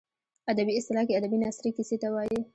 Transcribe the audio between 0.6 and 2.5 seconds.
اصطلاح کې ادبي نثري کیسې ته وايي.